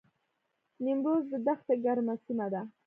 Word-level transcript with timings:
نیمروز 0.83 1.23
د 1.31 1.35
دښتې 1.47 1.75
ګرمه 1.83 2.15
سیمه 2.25 2.47
ده 2.53 2.61